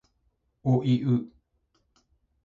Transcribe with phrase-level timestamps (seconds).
[0.63, 1.29] おいう